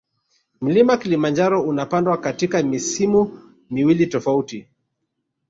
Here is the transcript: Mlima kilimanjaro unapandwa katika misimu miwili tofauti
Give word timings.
Mlima 0.61 0.97
kilimanjaro 0.97 1.61
unapandwa 1.61 2.17
katika 2.17 2.63
misimu 2.63 3.39
miwili 3.69 4.07
tofauti 4.07 4.67